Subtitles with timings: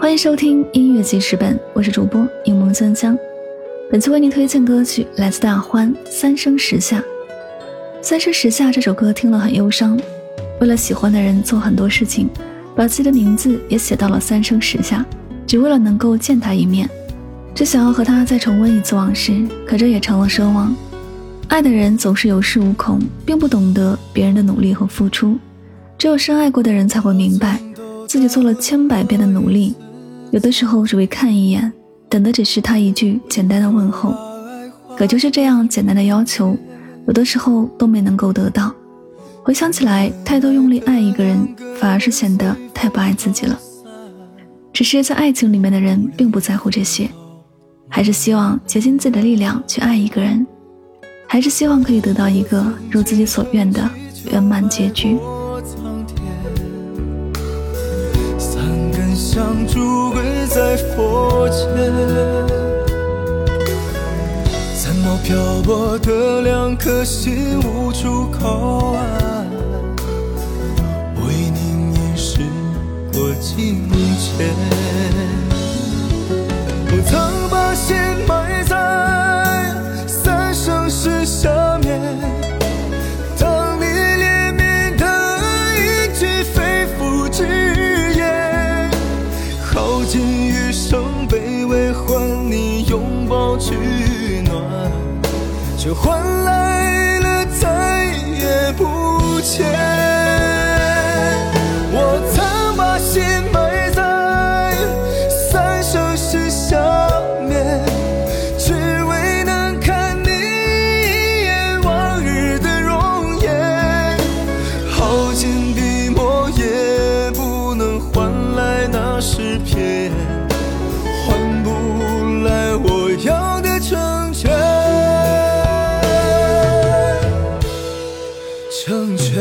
[0.00, 3.16] 欢迎收听音乐记事本，我是主播柠檬香香。
[3.90, 6.98] 本次为您推荐歌曲来自大欢《三生石下》。
[8.00, 10.00] 《三生石下》这首歌听了很忧伤，
[10.58, 12.30] 为了喜欢的人做很多事情，
[12.74, 15.04] 把自己的名字也写到了三生石下，
[15.46, 16.88] 只为了能够见他一面，
[17.54, 20.74] 只想要和他再重温一次往事，可这也成了奢望。
[21.48, 25.38] 爱的人总是有恃无恐，并不懂得别人的努力和付出，
[25.98, 27.60] 只有深爱过的人才会明白，
[28.08, 29.74] 自己做了千百遍的努力。
[30.32, 31.72] 有的时候只为看一眼，
[32.08, 34.14] 等的只是他一句简单的问候，
[34.96, 36.56] 可就是这样简单的要求，
[37.06, 38.72] 有的时候都没能够得到。
[39.42, 41.36] 回想起来，太多用力爱一个人，
[41.78, 43.58] 反而是显得太不爱自己了。
[44.72, 47.10] 只是在爱情里面的人并不在乎这些，
[47.88, 50.46] 还是希望竭尽自己的力量去爱一个人，
[51.26, 53.90] 还是希望可以得到一个如自己所愿的
[54.30, 55.16] 圆满结局。
[59.32, 61.64] 像烛跪在佛前，
[64.74, 69.46] 三毛漂泊的两颗心无处靠岸，
[71.14, 71.60] 为你
[71.92, 72.40] 凝视
[73.12, 74.48] 过境迁。
[93.60, 93.74] 取
[94.42, 94.90] 暖，
[95.76, 99.79] 却换来了再也不见。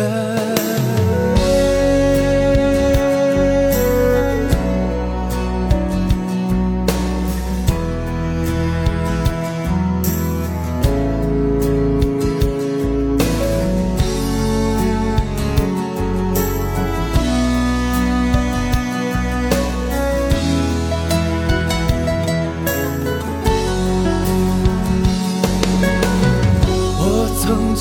[0.09, 0.59] love.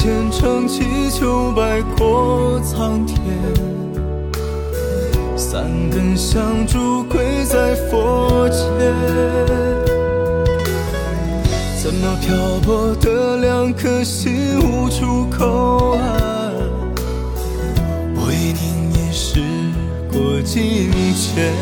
[0.08, 3.20] 虔诚祈求，拜过苍天。
[5.36, 8.58] 三根香烛跪在佛前，
[11.82, 16.54] 怎么漂泊的两颗心无处靠岸？
[18.26, 19.42] 为您也时
[20.10, 21.52] 过境迁。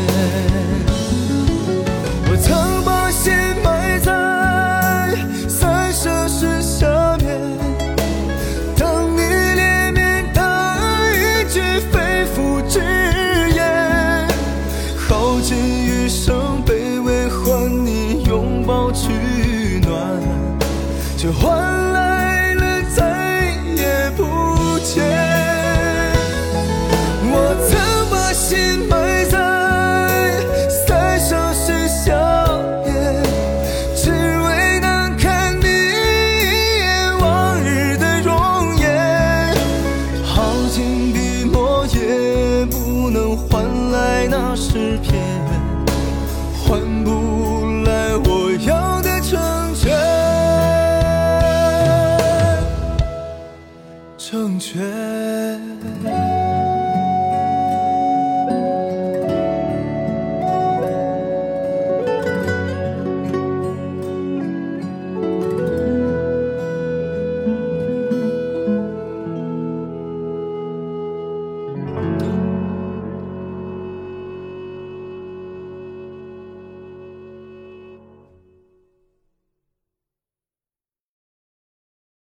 [41.95, 45.23] 也不能换来那诗篇，
[46.65, 47.26] 换不。